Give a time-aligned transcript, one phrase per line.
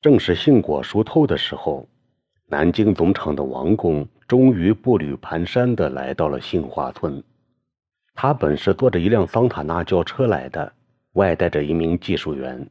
[0.00, 1.88] 正是杏果熟透的时候，
[2.46, 7.22] 南京总厂的王工终于步履蹒跚地来到了杏花村。
[8.14, 10.72] 他本是坐着一辆桑塔纳轿车来的，
[11.14, 12.68] 外带着一名技术员。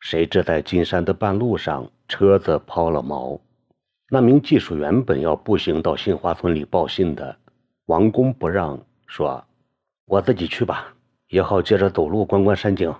[0.00, 3.38] 谁知在进山的半路上，车子抛了锚。
[4.10, 7.36] 那名技术员本要步行到杏花村里报信的，
[7.86, 9.44] 王工不让，说
[10.06, 10.94] ：“我自己去吧，
[11.28, 12.94] 也好接着走路观观山景。”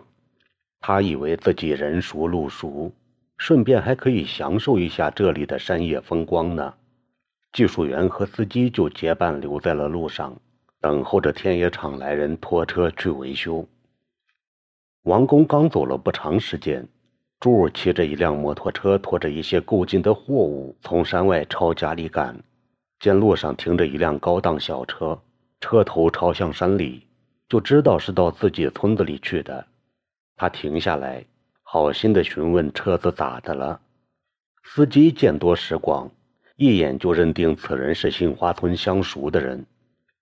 [0.81, 2.93] 他以为自己人熟路熟，
[3.39, 6.75] 顺便还可以享受一下这里的山野风光呢。
[7.53, 10.37] 技术员和司机就结伴留在了路上，
[10.81, 13.67] 等候着天野厂来人拖车去维修。
[15.03, 16.87] 王工刚走了不长时间。
[17.39, 22.35] 柱骑着一辆摩托车，拖着一些购进的货物从山外朝家里赶。
[22.99, 25.21] 见路上停着一辆高档小车，
[25.61, 27.07] 车头朝向山里，
[27.47, 29.67] 就知道是到自己村子里去的。
[30.35, 31.27] 他停下来，
[31.69, 33.81] 好心的询问车子咋的了。
[34.63, 36.09] 司机见多识广，
[36.55, 39.67] 一眼就认定此人是杏花村相熟的人，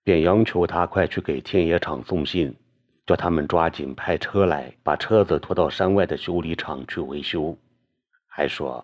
[0.03, 2.55] 便央求他快去给天野厂送信。
[3.05, 7.55] 叫他们抓紧派车来，把车子拖到山外的修理厂去维修。
[8.25, 8.83] 还说，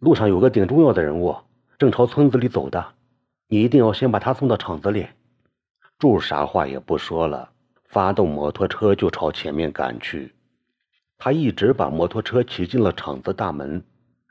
[0.00, 1.36] 路上有个顶重要的人物，
[1.78, 2.94] 正朝村子里走的，
[3.48, 5.06] 你一定要先把他送到厂子里。
[5.98, 7.50] 柱啥话也不说了，
[7.84, 10.32] 发动摩托车就朝前面赶去。
[11.24, 13.80] 他一直把摩托车骑进了厂子大门，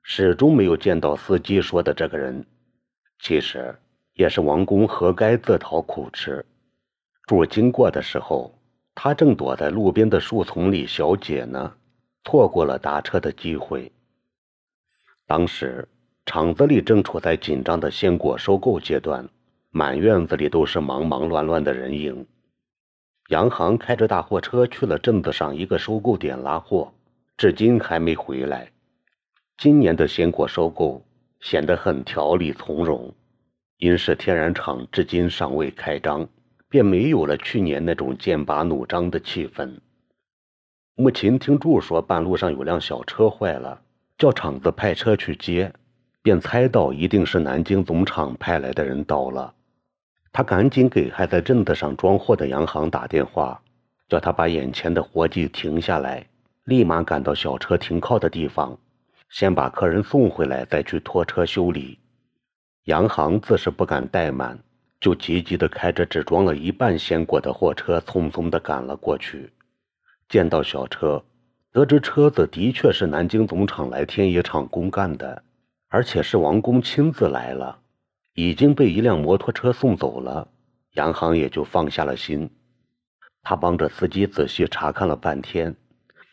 [0.04, 2.46] 始终没有见到司机说的这个人。
[3.18, 3.74] 其实
[4.14, 6.46] 也是王工活该自讨苦吃。
[7.26, 8.54] 柱经过的时候。
[8.94, 11.74] 他正躲在路边的树丛里小解呢，
[12.26, 13.90] 错过了打车的机会。
[15.26, 15.88] 当时
[16.26, 19.30] 厂子里正处在紧张的鲜果收购阶段，
[19.70, 22.28] 满院子里都是忙忙乱乱的人影。
[23.32, 26.92] 杨航开着大货车去了镇子上一个收购点拉货，
[27.38, 28.70] 至今还没回来。
[29.58, 31.02] 今年的鲜果收购
[31.40, 33.10] 显得很条理从容，
[33.78, 36.28] 因是天然厂至今尚未开张。
[36.68, 39.78] 便没有了去年那种剑拔弩张的气氛。
[40.96, 43.82] 穆琴听柱说半路上有辆小车坏了，
[44.18, 45.74] 叫厂子派车去接，
[46.22, 49.54] 便猜到一定是南京总厂派来的人到了。
[50.34, 53.62] 他赶紧给还在镇子上装货的杨行打电话，
[54.08, 56.26] 叫他把眼前的活计停下来，
[56.66, 58.78] 立马赶到小车停靠的地方，
[59.30, 62.00] 先把客人送回来，再去拖车修理。
[62.86, 64.60] 杨行自是不敢怠慢。
[65.02, 69.52] 就急急地开着只装了一半鲜果的货车，匆匆地赶了过去。
[70.30, 71.24] 见到小车，
[71.72, 75.42] 得知车子的确是南京总厂来天野厂公干的，
[75.90, 77.80] 而且是王工亲自来了，
[78.34, 80.48] 已经被一辆摩托车送走了。
[80.94, 82.50] 杨航也就放下了心。
[83.44, 85.76] 他帮着司机仔细查看了半天，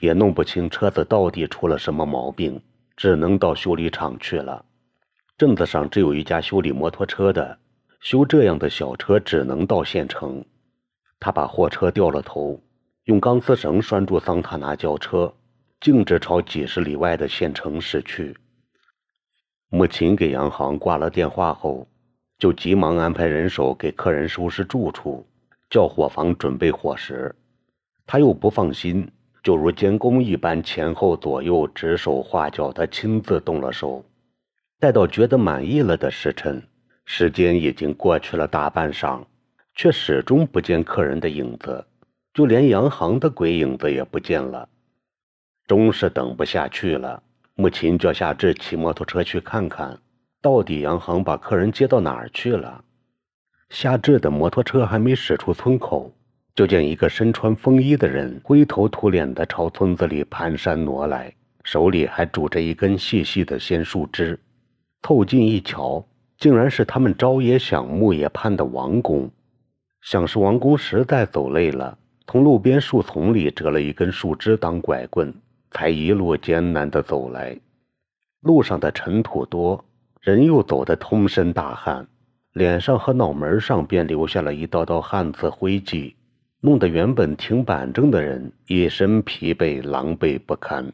[0.01, 2.61] 也弄不清车子到底出了什么毛病，
[2.97, 4.65] 只能到修理厂去了。
[5.37, 7.59] 镇子上只有一家修理摩托车的。
[8.01, 10.45] 修这样的小车只能到县城。
[11.21, 12.61] 他把货车掉了头，
[13.05, 15.35] 用钢丝绳拴住桑塔纳轿车，
[15.81, 18.37] 径直朝几十里外的县城驶去。
[19.71, 21.87] 母亲给杨航挂了电话后，
[22.39, 25.27] 就急忙安排人手给客人收拾住处，
[25.69, 27.35] 叫伙房准备伙食。
[28.07, 29.11] 他又不放心，
[29.43, 34.03] 就如监工一般前后左右指手画脚的亲自动了手。
[34.81, 36.63] 待到觉得满意了的时辰。
[37.11, 39.25] 时间已经过去了大半晌，
[39.75, 41.87] 却始终不见客人的影子，
[42.35, 44.69] 就连杨航的鬼影子也不见了。
[45.67, 47.23] 终是等不下去了，
[47.61, 49.99] 母亲叫夏至骑摩托车去看看，
[50.41, 52.85] 到底杨航把客人接到哪儿去了。
[53.69, 56.15] 夏至的摩托车还没驶出村口，
[56.55, 64.39] 就见一个身穿风衣的人灰头土脸地朝村子里蹒跚挪来，手里还拄着一根细细的鲜树枝。
[65.03, 66.07] 凑近一瞧。
[66.39, 69.29] 竟然是他们朝野想暮也盼的王公，
[70.03, 71.99] 想是王公实在走累了，
[72.29, 75.35] 从路边树丛里折了一根树枝当拐棍，
[75.71, 77.59] 才一路艰难地走来。
[78.41, 79.85] 路上的尘土多，
[80.21, 82.09] 人又走得通身大汗，
[82.53, 86.17] 脸上和脑门上便留下了一道道汗渍灰迹，
[86.61, 90.93] 弄得原本挺板正的人一身疲惫，狼狈不堪。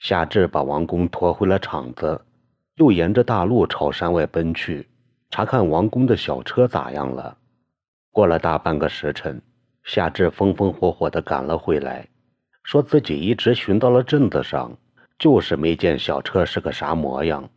[0.00, 2.20] 夏至把王公拖回了场子。
[2.76, 4.88] 又沿着大路朝山外奔去，
[5.30, 7.38] 查看王工的小车咋样了。
[8.10, 9.40] 过了大半个时辰，
[9.84, 12.08] 夏至风风火火地赶了回来，
[12.64, 14.76] 说自己一直寻到了镇子上，
[15.18, 17.48] 就是没见小车是个啥模样，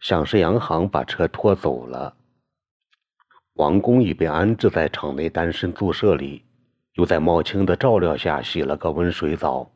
[0.00, 2.14] 想是杨行把车拖走了。
[3.54, 6.42] 王工已被安置在厂内单身宿舍里，
[6.94, 9.70] 又在茂青的照料下洗了个温水澡。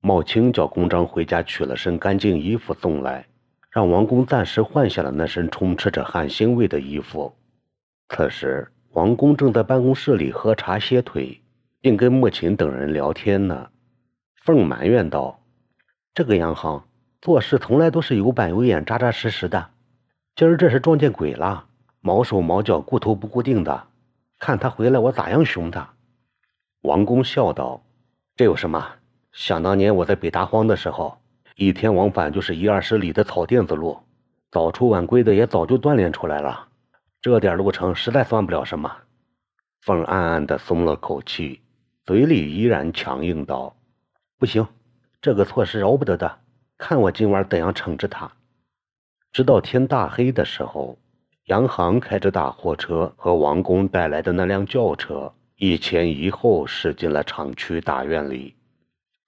[0.00, 3.26] 茂青叫公章回家取了身干净衣服送来，
[3.70, 7.34] 让王工暂时换下了那身充斥着汗腥味的衣服。
[8.08, 11.40] 此时，王工正在办公室里喝茶歇腿，
[11.80, 13.68] 并跟穆琴等人聊天呢。
[14.44, 15.40] 凤埋怨道
[16.14, 16.84] ：“这个杨行
[17.20, 19.70] 做事从来都是有板有眼、扎扎实实的，
[20.34, 21.66] 今儿这是撞见鬼了，
[22.00, 23.84] 毛手毛脚、顾头不顾腚的。
[24.40, 25.90] 看他回来，我咋样凶他？”
[26.82, 27.84] 王公笑道
[28.34, 28.84] ：“这有什么？
[29.30, 31.18] 想当年我在北大荒的时候，
[31.54, 34.00] 一天往返就是一二十里的草甸子路，
[34.50, 36.66] 早出晚归的也早就锻炼出来了。
[37.20, 38.92] 这点路程实在算不了什么。”
[39.82, 41.60] 凤暗暗的松了口气，
[42.04, 43.76] 嘴里依然强硬道
[44.42, 44.66] ：“不行，
[45.20, 46.40] 这个错是饶不得的。
[46.76, 48.32] 看我今晚怎样惩治他！”
[49.30, 50.98] 直到天大黑的时候，
[51.44, 55.32] 杨航开着大货车和王工带来的那辆轿车。
[55.54, 58.56] 一前一后驶进了厂区大院里。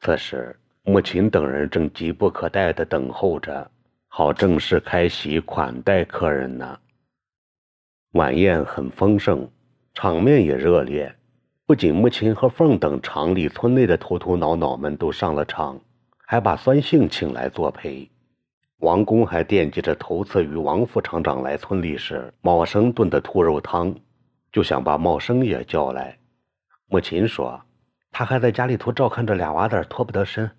[0.00, 3.70] 此时，母亲等人正急不可待地等候着，
[4.08, 6.80] 好正式开席款待客人呢。
[8.14, 9.48] 晚宴很丰盛，
[9.94, 11.14] 场面也热烈。
[11.66, 15.80] 不仅母亲和凤等厂里村内的头头脑脑们都上了场，
[16.26, 18.10] 还把孙姓请来作陪。
[18.80, 23.94] 王公还惦记着头次与王副厂长来村里时，茂生炖的兔肉汤，
[24.52, 26.18] 就想把茂生也叫来。
[26.86, 27.62] 母亲说
[28.12, 30.50] ：“他还在家里头照看着俩娃子，脱不得身。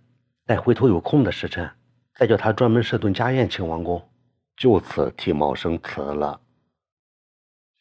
[0.48, 1.70] 待回头有空的时辰，
[2.16, 4.02] 再叫他专门设顿家宴请王公。”
[4.58, 6.42] 就此替茂生辞了。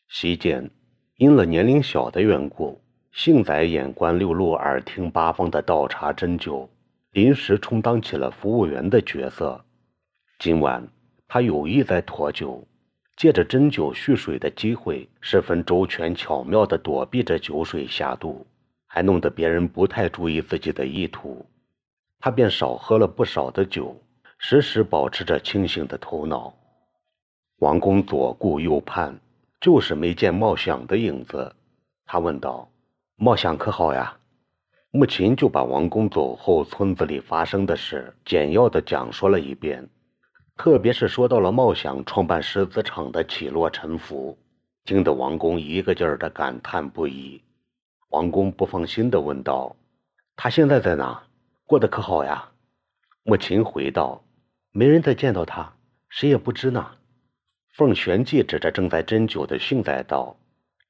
[0.08, 0.70] 席间，
[1.16, 2.82] 因了年龄小的缘故，
[3.16, 6.68] 幸仔眼观六路，耳听八方的倒茶斟酒，
[7.12, 9.64] 临时充当起了服务员的角色。
[10.40, 10.88] 今晚，
[11.28, 12.66] 他有意在驮酒。
[13.16, 18.44] 借着斟酒蓄水的机会，十分周全巧妙地躲避着酒水下肚，
[18.88, 21.46] 还弄得别人不太注意自己的意图。
[22.18, 23.96] 他便少喝了不少的酒，
[24.38, 26.52] 时时保持着清醒的头脑。
[27.60, 29.16] 王公左顾右盼，
[29.60, 31.54] 就是没见冒想的影子。
[32.04, 32.68] 他问道
[33.16, 34.16] ：“茂想可好呀？”
[34.90, 39.88] 穆琴就把王公走后村子里发生的事简要的讲说了一遍。
[40.56, 44.38] 特别是说到了茂祥创办狮子厂的起落沉浮，
[44.84, 47.42] 惊得王公一个劲儿的感叹不已。
[48.10, 49.74] 王公不放心的问道
[50.36, 51.24] ：“他现在在哪？
[51.66, 52.50] 过得可好呀？”
[53.26, 54.22] 穆琴回道
[54.70, 55.74] ：“没人再见到他，
[56.08, 56.92] 谁也不知呢。”
[57.74, 60.36] 凤玄记指着正在斟酒的训仔道：“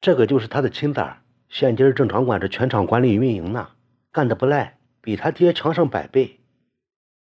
[0.02, 1.22] 这个就是他的亲儿，
[1.54, 3.68] 现今正常管着全场管理运营呢，
[4.10, 6.40] 干得不赖，比他爹强上百倍。”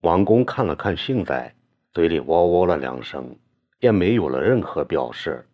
[0.01, 1.55] 王公看了看训仔。
[1.91, 3.35] 嘴里喔喔了两声，
[3.79, 5.47] 便没有了任何表示。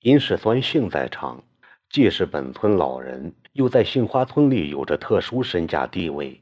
[0.00, 1.44] 因是孙姓在场，
[1.88, 6.40] 既是本村老人，又在杏花村里有着特殊身价地位。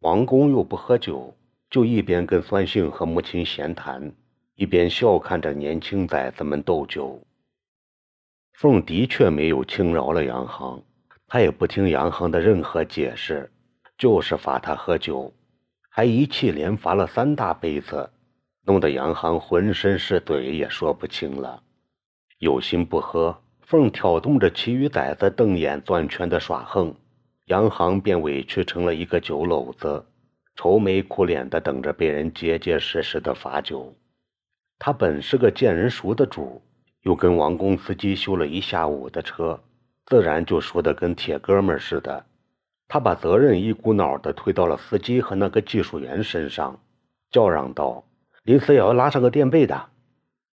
[0.00, 1.34] 王公又不喝酒，
[1.70, 4.12] 就一边跟孙姓和母亲闲谈，
[4.54, 7.22] 一边笑看着年轻崽子们斗酒。
[8.58, 10.82] 凤的确没有轻饶了杨航，
[11.28, 13.52] 他也不听杨航的任何解释，
[13.96, 15.32] 就是罚他喝酒，
[15.88, 18.10] 还一气连罚了三大杯子。
[18.64, 21.62] 弄得杨航浑身是嘴，也说不清了。
[22.38, 26.92] 有心不喝，凤挑动着其余崽子瞪眼攥拳的耍横，
[27.44, 30.04] 杨航便委屈成了一个酒篓子，
[30.56, 33.94] 愁眉苦脸的等着被人结结实实的罚酒。
[34.80, 36.60] 他本是个见人熟的主，
[37.02, 39.60] 又跟王公司机修了一下午的车，
[40.06, 42.24] 自然就说的跟铁哥们似的。
[42.88, 46.80] 他把责任一股脑的推到了司机和那个技术员身上，
[47.30, 48.04] 叫嚷道。
[48.44, 49.90] 临时也要拉上个垫背的，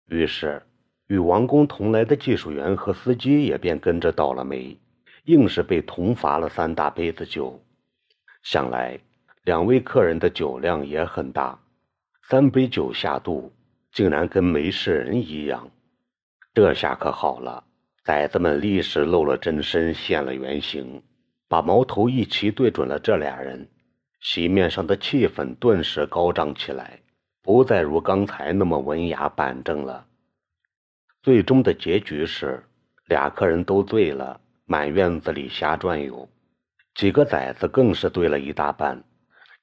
[0.08, 0.62] 于是
[1.06, 4.76] 与王公同来的技术员和司机也便跟着倒了霉，
[5.26, 7.62] 硬是被同罚了三大杯子酒。
[8.42, 8.98] 想来
[9.44, 11.60] 两位客人的酒量也很大，
[12.22, 13.52] 三杯酒下肚，
[13.92, 15.70] 竟然跟没事人一样。
[16.54, 17.64] 这下可好了，
[18.04, 21.02] 崽子们立时露了真身，现了原形，
[21.48, 23.68] 把矛头一齐对准了这俩人。
[24.20, 27.00] 席面上的气氛顿时高涨起来。
[27.42, 30.06] 不再如刚才那么文雅板正了。
[31.22, 32.64] 最终的结局是，
[33.04, 36.26] 俩客人都醉了，满院子里瞎转悠。
[36.94, 39.04] 几个崽子更是醉了一大半，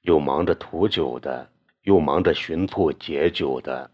[0.02, 1.50] 又忙着吐酒的，
[1.82, 3.90] 又忙着寻醋解酒的。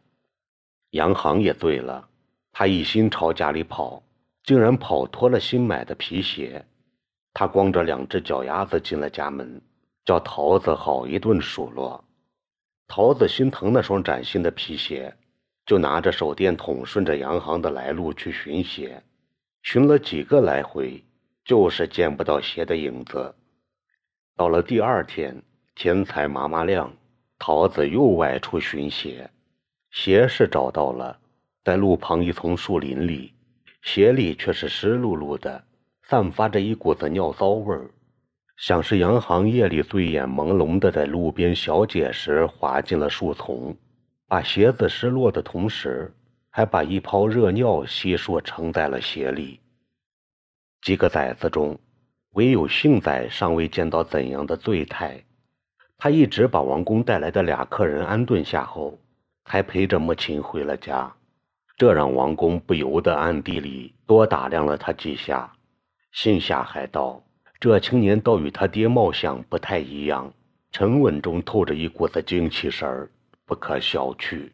[0.90, 2.06] 杨航也醉了，
[2.52, 4.02] 他一心朝家里跑，
[4.42, 6.64] 竟然跑脱了新买的皮鞋。
[7.34, 9.60] 他光着两只脚丫子进了家门，
[10.04, 12.04] 叫桃子好一顿数落。
[12.88, 15.14] 桃子心疼那双崭新的皮鞋，
[15.66, 19.02] 就拿着手电筒顺着洋行的来路去寻鞋，
[19.62, 21.04] 寻了几个来回，
[21.44, 23.34] 就是见不到鞋的影子。
[24.34, 25.42] 到了第二天，
[25.74, 26.92] 天才麻麻亮，
[27.38, 29.30] 桃子又外出寻鞋，
[29.90, 31.20] 鞋是找到了，
[31.68, 33.34] 在路旁一丛树林里，
[33.82, 35.62] 鞋里却是湿漉漉的，
[36.02, 37.90] 散发着一股子尿骚味儿，
[38.56, 43.76] 像是杨行夜里醉眼朦胧的在路边小解时滑进了树丛，
[44.26, 46.10] 把鞋子湿落的同时，
[46.48, 49.60] 还把一泡热尿悉数盛在了鞋里。
[50.80, 51.78] 几个崽子中，
[52.30, 55.22] 唯有杏崽尚未见到怎样的醉态。
[55.98, 58.98] 他一直把王公带来的俩客人安顿下后，
[59.44, 61.14] 才陪着母亲回了家。
[61.78, 65.52] 这让王公不由得暗地里多打量了他几下，
[66.10, 67.22] 心下还道：
[67.60, 70.34] 这青年倒与他爹貌相不太一样，
[70.72, 73.08] 沉稳中透着一股子精气神儿，
[73.46, 74.50] 不可小觑。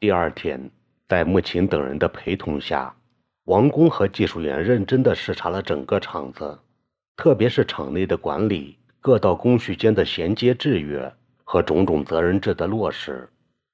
[0.00, 0.70] 第二天，
[1.06, 2.96] 在穆琴等人的陪同下，
[3.44, 6.58] 王工和技术员认真地视察了整个厂子，
[7.14, 8.78] 特别是厂内的管理。
[9.02, 11.12] 各道工序间的衔接制约
[11.44, 13.28] 和种种责任制的落实，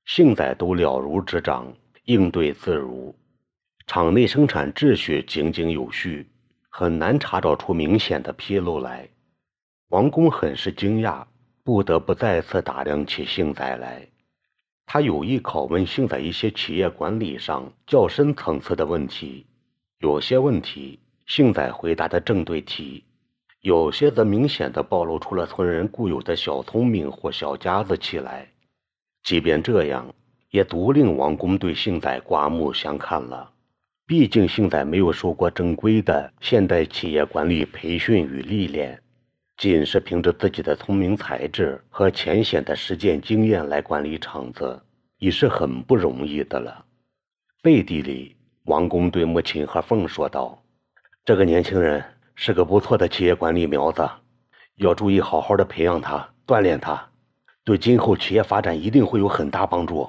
[0.07, 1.73] 幸在都了如指掌，
[2.09, 3.15] 应对自如。
[3.87, 6.27] 厂内生产秩序井井有序，
[6.71, 9.11] 很难查找出明显的纰漏来。
[9.91, 11.27] 王工很是惊讶，
[11.63, 14.09] 不得不再次打量起幸仔来。
[14.87, 19.45] 他有意拷问幸仔一些企业管理上较深层次的问题，
[19.99, 23.05] 有些问题幸仔回答的正对题。
[23.61, 28.49] 有些则明显的暴露出了村人固有的小聪明或小家子气来，
[29.23, 30.15] 即便这样，
[30.51, 33.51] 也独令王公对幸仔刮目相看了。
[34.07, 39.03] 毕竟幸仔没有受过正规的现代企业管理培训与历练，
[39.57, 44.83] 仅是凭着自己的聪明才智和浅显的实践经验来管理厂子，
[45.19, 46.85] 已是很不容易的了。
[47.63, 50.63] 背地里，王公对母亲和凤说道
[51.25, 52.05] ：“这个年轻人。”
[52.41, 54.09] 是个不错的企业管理苗子，
[54.77, 57.11] 要注意好好的培养他，锻炼他，
[57.65, 60.09] 对今后企业发展一定会有很大帮助。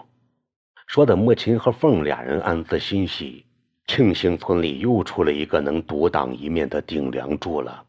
[0.89, 3.45] 说的莫琴和凤俩人暗自欣喜，
[3.85, 7.83] 庆幸村里又出了一个能独当一面的顶梁柱了。